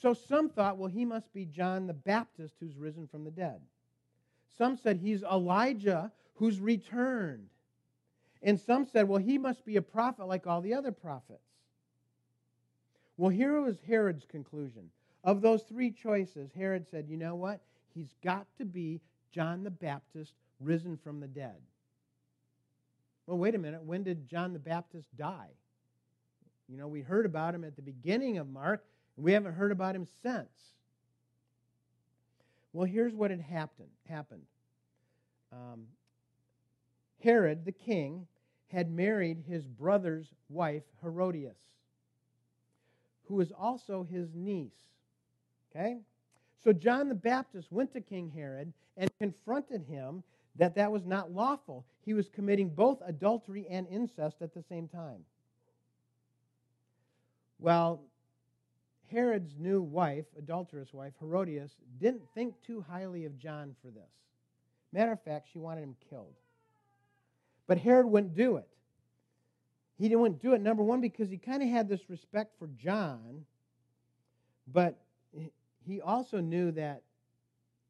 [0.00, 3.60] So some thought, well, he must be John the Baptist who's risen from the dead.
[4.56, 7.48] Some said he's Elijah who's returned.
[8.42, 11.42] And some said, well, he must be a prophet like all the other prophets.
[13.16, 14.90] Well, here was Herod's conclusion.
[15.24, 17.60] Of those three choices, Herod said, you know what?
[17.92, 19.00] He's got to be
[19.32, 21.56] John the Baptist risen from the dead.
[23.28, 23.82] Well, wait a minute.
[23.82, 25.50] When did John the Baptist die?
[26.66, 28.82] You know, we heard about him at the beginning of Mark,
[29.16, 30.48] and we haven't heard about him since.
[32.72, 33.90] Well, here's what had happened.
[34.08, 34.46] happened.
[35.52, 35.88] Um,
[37.22, 38.26] Herod the king
[38.68, 41.58] had married his brother's wife, Herodias,
[43.24, 44.72] who was also his niece.
[45.70, 45.98] Okay?
[46.64, 50.22] So John the Baptist went to King Herod and confronted him
[50.56, 51.84] that that was not lawful.
[52.08, 55.26] He was committing both adultery and incest at the same time.
[57.58, 58.00] Well,
[59.12, 64.08] Herod's new wife, adulterous wife, Herodias, didn't think too highly of John for this.
[64.90, 66.32] Matter of fact, she wanted him killed.
[67.66, 68.68] But Herod wouldn't do it.
[69.98, 73.44] He didn't do it, number one, because he kind of had this respect for John,
[74.66, 74.98] but
[75.84, 77.02] he also knew that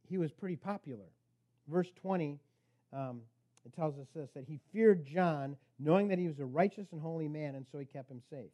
[0.09, 1.07] he was pretty popular.
[1.69, 2.41] Verse 20,
[2.93, 3.21] um,
[3.65, 7.01] it tells us this that he feared John, knowing that he was a righteous and
[7.01, 8.51] holy man, and so he kept him safe.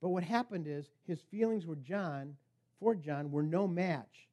[0.00, 2.36] But what happened is his feelings were John,
[2.78, 4.28] for John, were no match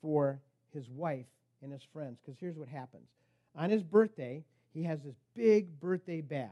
[0.00, 0.40] for
[0.72, 1.26] his wife
[1.62, 2.18] and his friends.
[2.24, 3.08] Because here's what happens.
[3.54, 4.42] On his birthday,
[4.72, 6.48] he has this big birthday bash.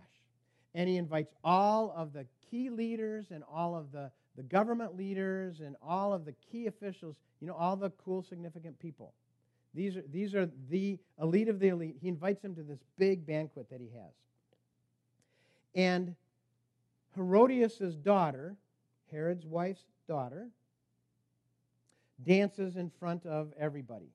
[0.75, 5.61] And he invites all of the key leaders and all of the the government leaders
[5.61, 9.13] and all of the key officials, you know, all the cool, significant people.
[9.75, 11.97] These are, these are the elite of the elite.
[12.01, 14.13] He invites them to this big banquet that he has.
[15.75, 16.17] And
[17.15, 18.57] Herodias' daughter,
[19.11, 20.49] Herod's wife's daughter,
[22.25, 24.13] dances in front of everybody.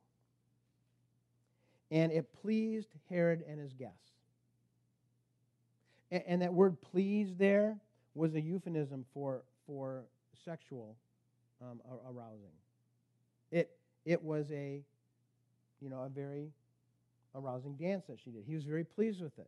[1.91, 4.11] And it pleased Herod and his guests.
[6.11, 7.77] And, and that word pleased there
[8.13, 10.03] was a euphemism for for
[10.43, 10.95] sexual
[11.61, 12.51] um, arousing.
[13.51, 13.71] It,
[14.05, 14.83] it was a,
[15.85, 16.49] you know, a very
[17.35, 18.43] arousing dance that she did.
[18.47, 19.47] He was very pleased with it.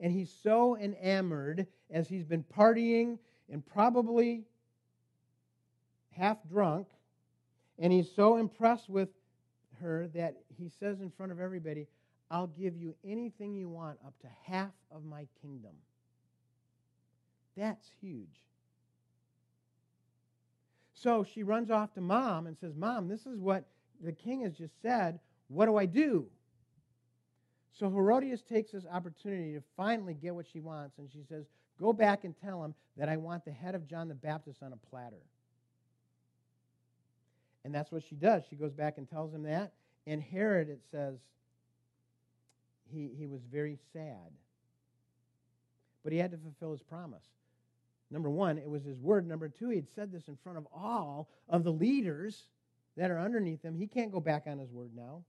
[0.00, 4.42] And he's so enamored as he's been partying and probably
[6.10, 6.88] half drunk,
[7.78, 9.08] and he's so impressed with
[9.80, 11.86] her that he says in front of everybody,
[12.28, 15.74] I'll give you anything you want up to half of my kingdom.
[17.56, 18.42] That's huge.
[20.94, 23.68] So she runs off to mom and says, Mom, this is what
[24.02, 25.18] the king has just said.
[25.48, 26.26] What do I do?
[27.78, 31.44] So Herodias takes this opportunity to finally get what she wants, and she says,
[31.78, 34.72] Go back and tell him that I want the head of John the Baptist on
[34.72, 35.22] a platter.
[37.64, 38.44] And that's what she does.
[38.48, 39.72] She goes back and tells him that.
[40.06, 41.18] And Herod, it says,
[42.90, 44.32] he, he was very sad.
[46.02, 47.24] But he had to fulfill his promise.
[48.10, 49.26] Number one, it was his word.
[49.26, 52.44] Number two, he had said this in front of all of the leaders
[52.96, 53.74] that are underneath him.
[53.74, 55.22] He can't go back on his word now.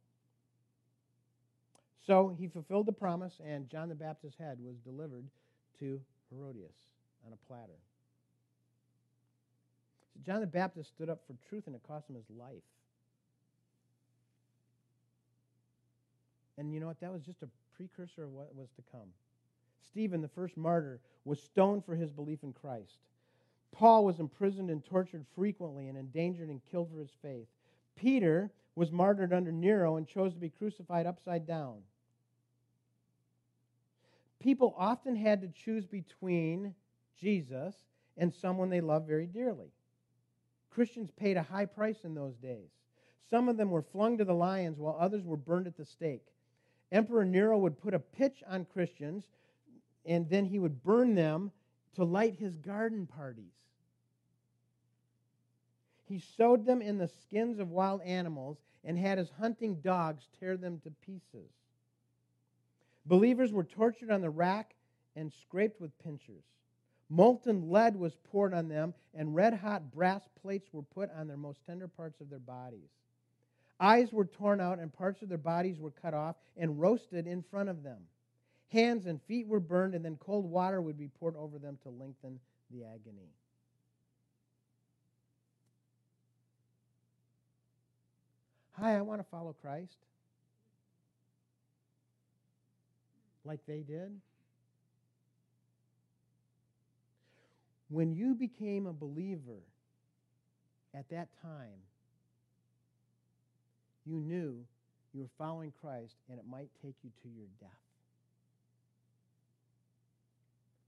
[2.06, 5.26] So he fulfilled the promise, and John the Baptist's head was delivered
[5.80, 6.00] to
[6.30, 6.76] Herodias
[7.26, 7.80] on a platter.
[10.14, 12.64] So John the Baptist stood up for truth, and it cost him his life.
[16.58, 17.02] And you know what?
[17.02, 19.10] That was just a precursor of what was to come.
[19.92, 23.00] Stephen, the first martyr, was stoned for his belief in Christ.
[23.72, 27.48] Paul was imprisoned and tortured frequently and endangered and killed for his faith.
[27.98, 31.80] Peter was martyred under Nero and chose to be crucified upside down.
[34.40, 36.74] People often had to choose between
[37.20, 37.76] Jesus
[38.18, 39.72] and someone they loved very dearly.
[40.70, 42.70] Christians paid a high price in those days.
[43.30, 46.26] Some of them were flung to the lions while others were burned at the stake.
[46.92, 49.26] Emperor Nero would put a pitch on Christians
[50.06, 51.52] and then he would burn them
[51.96, 53.52] to light his garden parties.
[56.08, 60.56] He sewed them in the skins of wild animals and had his hunting dogs tear
[60.56, 61.52] them to pieces.
[63.06, 64.76] Believers were tortured on the rack
[65.16, 66.44] and scraped with pincers.
[67.10, 71.38] Molten lead was poured on them, and red hot brass plates were put on their
[71.38, 72.90] most tender parts of their bodies.
[73.80, 77.44] Eyes were torn out, and parts of their bodies were cut off and roasted in
[77.44, 78.08] front of them.
[78.70, 81.90] Hands and feet were burned, and then cold water would be poured over them to
[81.90, 83.32] lengthen the agony.
[88.80, 89.98] Hi, I want to follow Christ.
[93.44, 94.12] Like they did.
[97.90, 99.64] When you became a believer
[100.94, 101.80] at that time,
[104.06, 104.64] you knew
[105.14, 107.70] you were following Christ and it might take you to your death.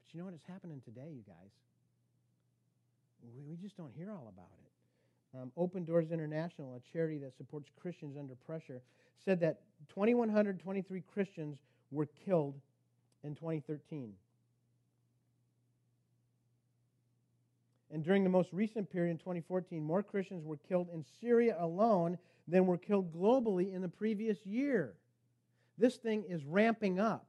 [0.06, 1.52] But you know what is happening today, you guys?
[3.24, 4.69] We, we just don't hear all about it.
[5.36, 8.82] Um, Open Doors International, a charity that supports Christians under pressure,
[9.24, 11.58] said that 2,123 Christians
[11.92, 12.56] were killed
[13.24, 14.14] in 2013.
[17.92, 22.18] And during the most recent period in 2014, more Christians were killed in Syria alone
[22.48, 24.94] than were killed globally in the previous year.
[25.78, 27.26] This thing is ramping up.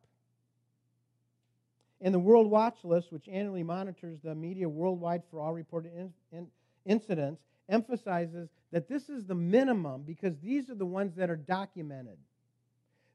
[2.02, 6.12] And the World Watch List, which annually monitors the media worldwide for all reported in,
[6.32, 6.46] in,
[6.86, 12.18] incidents, emphasizes that this is the minimum because these are the ones that are documented.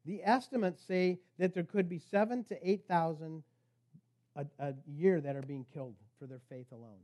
[0.06, 3.44] The estimates say that there could be seven to 8,000
[4.36, 7.02] a, a year that are being killed for their faith alone.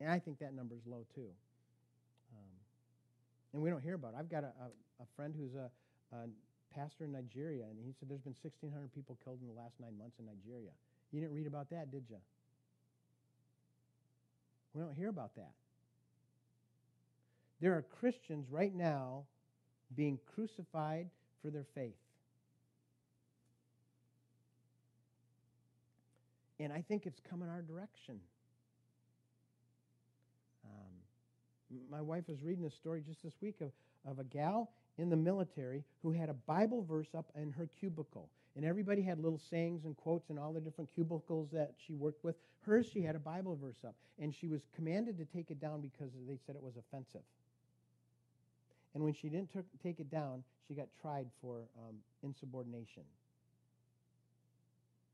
[0.00, 1.28] And I think that number is low too.
[2.32, 2.52] Um,
[3.52, 4.16] and we don't hear about it.
[4.18, 5.70] I've got a, a, a friend who's a,
[6.16, 6.28] a,
[6.70, 9.98] pastor in Nigeria, and he said there's been 1,600 people killed in the last nine
[9.98, 10.70] months in Nigeria.
[11.10, 12.16] You didn't read about that, did you?
[14.72, 15.50] We don't hear about that.
[17.60, 19.24] There are Christians right now
[19.94, 21.08] being crucified
[21.42, 21.94] for their faith.
[26.58, 28.20] And I think it's coming our direction.
[30.64, 33.70] Um, my wife was reading a story just this week of,
[34.06, 38.28] of a gal in the military who had a Bible verse up in her cubicle.
[38.56, 42.24] And everybody had little sayings and quotes in all the different cubicles that she worked
[42.24, 42.36] with.
[42.60, 43.94] Hers, she had a Bible verse up.
[44.18, 47.22] And she was commanded to take it down because they said it was offensive.
[48.94, 53.02] And when she didn't t- take it down, she got tried for um, insubordination.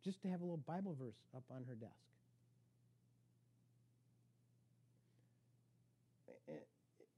[0.05, 1.93] Just to have a little Bible verse up on her desk.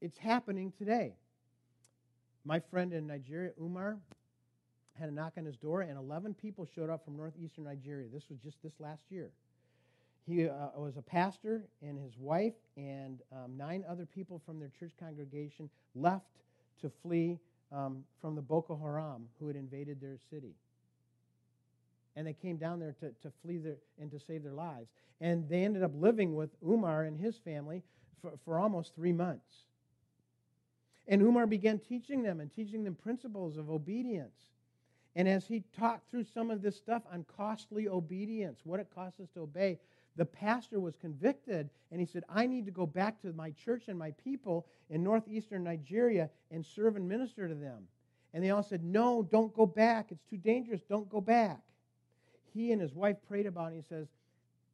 [0.01, 1.15] It's happening today.
[2.45, 3.99] My friend in Nigeria, Umar,
[4.99, 8.07] had a knock on his door, and 11 people showed up from northeastern Nigeria.
[8.13, 9.31] This was just this last year.
[10.27, 14.71] He uh, was a pastor, and his wife and um, nine other people from their
[14.79, 16.27] church congregation left
[16.81, 17.39] to flee
[17.73, 20.55] um, from the Boko Haram who had invaded their city.
[22.17, 24.89] And they came down there to, to flee their, and to save their lives.
[25.21, 27.83] And they ended up living with Umar and his family
[28.21, 29.65] for, for almost three months.
[31.07, 34.37] And Umar began teaching them and teaching them principles of obedience.
[35.17, 39.21] And as he talked through some of this stuff on costly obedience, what it costs
[39.21, 39.79] us to obey,
[40.19, 43.85] the pastor was convicted and he said, I need to go back to my church
[43.87, 47.85] and my people in northeastern Nigeria and serve and minister to them.
[48.35, 50.09] And they all said, No, don't go back.
[50.11, 50.81] It's too dangerous.
[50.89, 51.61] Don't go back.
[52.53, 53.77] He and his wife prayed about it.
[53.77, 54.09] And he says,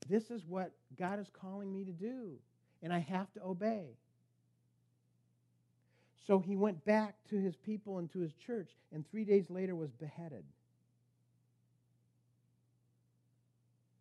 [0.09, 2.33] This is what God is calling me to do,
[2.83, 3.85] and I have to obey.
[6.27, 9.75] So he went back to his people and to his church, and three days later
[9.75, 10.45] was beheaded.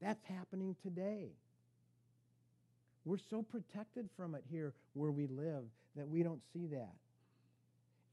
[0.03, 1.29] That's happening today.
[3.05, 5.63] We're so protected from it here where we live
[5.95, 6.93] that we don't see that.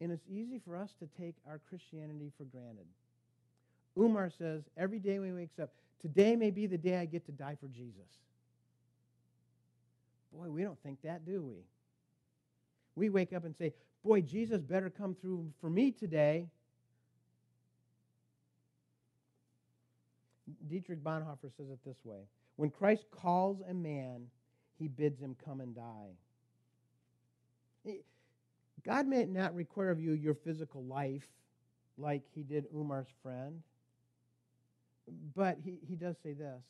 [0.01, 2.87] And it's easy for us to take our Christianity for granted.
[3.99, 5.71] Umar says, every day when he wakes up,
[6.01, 8.09] today may be the day I get to die for Jesus.
[10.33, 11.65] Boy, we don't think that, do we?
[12.95, 13.75] We wake up and say,
[14.05, 16.47] boy, Jesus better come through for me today.
[20.71, 22.21] Dietrich Bonhoeffer says it this way
[22.57, 24.27] When Christ calls a man,
[24.79, 26.13] he bids him come and die.
[28.85, 31.27] God may not require of you your physical life
[31.99, 33.63] like he did Umar's friend,
[35.35, 36.63] but he, he does say this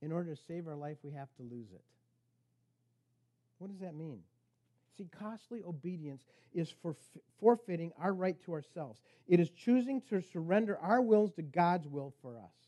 [0.00, 1.82] in order to save our life, we have to lose it.
[3.58, 4.20] What does that mean?
[4.96, 6.22] See, costly obedience
[6.54, 6.94] is for
[7.40, 9.00] forfeiting our right to ourselves.
[9.26, 12.63] It is choosing to surrender our wills to God's will for us.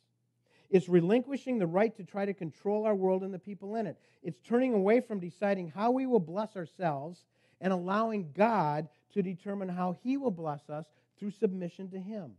[0.71, 3.97] It's relinquishing the right to try to control our world and the people in it.
[4.23, 7.25] It's turning away from deciding how we will bless ourselves
[7.61, 10.87] and allowing God to determine how He will bless us
[11.19, 12.33] through submission to Him.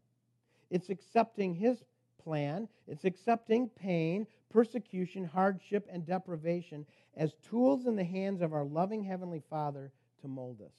[0.69, 1.83] It's accepting His
[2.21, 8.65] plan, it's accepting pain, persecution, hardship, and deprivation as tools in the hands of our
[8.65, 10.73] loving Heavenly Father to mold us.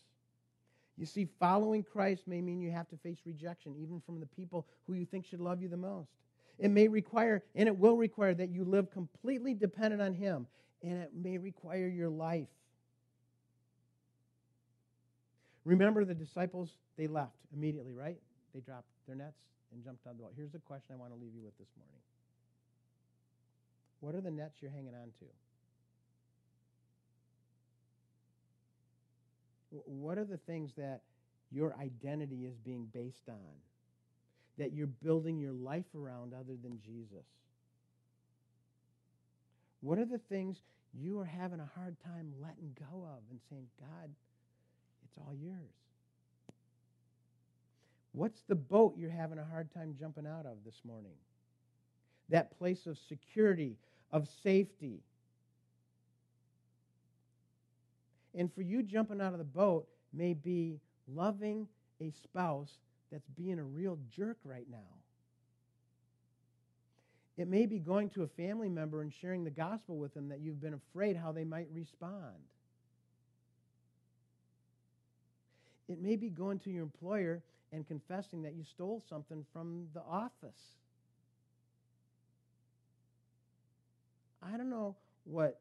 [0.99, 4.67] You see, following Christ may mean you have to face rejection, even from the people
[4.87, 6.11] who you think should love you the most.
[6.59, 10.47] It may require, and it will require, that you live completely dependent on Him,
[10.83, 12.49] and it may require your life.
[15.65, 18.19] Remember the disciples, they left immediately, right?
[18.55, 19.39] They dropped their nets
[19.73, 20.33] and jumped out the boat.
[20.37, 22.01] Here's the question I want to leave you with this morning
[24.01, 25.27] What are the nets you're hanging on to?
[29.71, 31.03] What are the things that
[31.51, 33.37] your identity is being based on?
[34.59, 37.25] That you're building your life around other than Jesus?
[39.81, 40.59] What are the things
[40.93, 44.11] you are having a hard time letting go of and saying, God,
[45.05, 45.73] It's all yours.
[48.13, 51.13] What's the boat you're having a hard time jumping out of this morning?
[52.31, 53.77] That place of security,
[54.11, 55.01] of safety.
[58.35, 61.69] And for you, jumping out of the boat may be loving
[62.01, 62.73] a spouse
[63.11, 64.99] that's being a real jerk right now.
[67.37, 70.41] It may be going to a family member and sharing the gospel with them that
[70.41, 72.35] you've been afraid how they might respond.
[75.89, 77.43] It may be going to your employer
[77.73, 80.59] and confessing that you stole something from the office.
[84.43, 85.61] I don't know what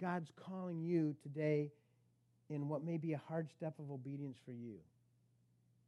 [0.00, 1.70] God's calling you today
[2.50, 4.76] in what may be a hard step of obedience for you.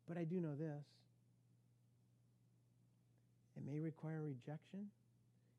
[0.09, 0.85] But I do know this
[3.57, 4.89] it may require rejection.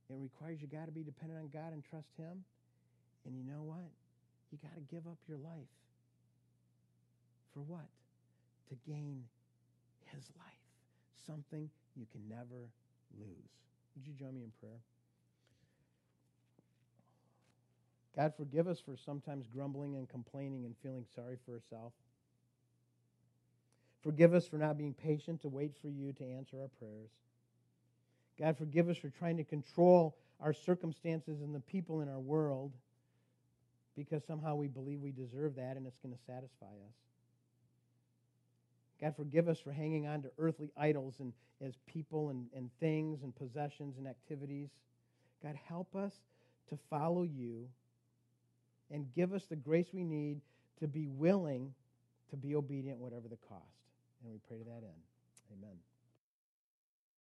[0.09, 2.43] It requires you got to be dependent on God and trust Him.
[3.25, 3.85] And you know what?
[4.51, 5.69] You got to give up your life.
[7.53, 7.85] For what?
[8.69, 9.23] To gain
[10.15, 10.65] His life.
[11.27, 12.71] Something you can never
[13.19, 13.51] lose.
[13.95, 14.81] Would you join me in prayer?
[18.15, 21.93] God, forgive us for sometimes grumbling and complaining and feeling sorry for ourselves.
[24.03, 27.09] Forgive us for not being patient to wait for you to answer our prayers.
[28.39, 32.71] God, forgive us for trying to control our circumstances and the people in our world
[33.97, 36.95] because somehow we believe we deserve that and it's going to satisfy us.
[39.01, 43.23] God, forgive us for hanging on to earthly idols and as people and, and things
[43.23, 44.69] and possessions and activities.
[45.43, 46.13] God, help us
[46.69, 47.67] to follow you
[48.91, 50.39] and give us the grace we need
[50.79, 51.73] to be willing
[52.29, 53.78] to be obedient, whatever the cost.
[54.21, 55.03] And we pray to that end.
[55.51, 55.88] Amen.